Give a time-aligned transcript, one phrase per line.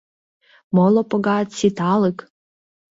[0.75, 2.17] Моло погат ситалык!..